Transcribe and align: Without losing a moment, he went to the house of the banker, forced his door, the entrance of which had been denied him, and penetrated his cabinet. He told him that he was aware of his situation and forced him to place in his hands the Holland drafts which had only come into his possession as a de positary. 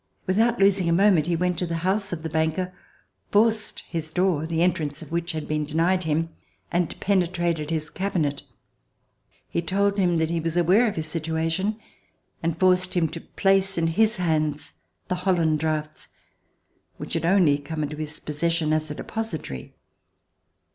Without 0.25 0.57
losing 0.57 0.89
a 0.89 0.93
moment, 0.93 1.27
he 1.27 1.35
went 1.35 1.59
to 1.59 1.67
the 1.67 1.75
house 1.85 2.11
of 2.11 2.23
the 2.23 2.29
banker, 2.29 2.73
forced 3.29 3.81
his 3.87 4.09
door, 4.09 4.47
the 4.47 4.63
entrance 4.63 5.03
of 5.03 5.11
which 5.11 5.33
had 5.33 5.47
been 5.47 5.63
denied 5.63 6.05
him, 6.05 6.29
and 6.71 6.99
penetrated 6.99 7.69
his 7.69 7.91
cabinet. 7.91 8.41
He 9.47 9.61
told 9.61 9.99
him 9.99 10.17
that 10.17 10.31
he 10.31 10.39
was 10.39 10.57
aware 10.57 10.87
of 10.87 10.95
his 10.95 11.05
situation 11.05 11.79
and 12.41 12.59
forced 12.59 12.95
him 12.97 13.09
to 13.09 13.21
place 13.21 13.77
in 13.77 13.85
his 13.85 14.17
hands 14.17 14.73
the 15.07 15.13
Holland 15.21 15.59
drafts 15.59 16.07
which 16.97 17.13
had 17.13 17.23
only 17.27 17.59
come 17.59 17.83
into 17.83 17.97
his 17.97 18.19
possession 18.19 18.73
as 18.73 18.89
a 18.89 18.95
de 18.95 19.03
positary. 19.03 19.75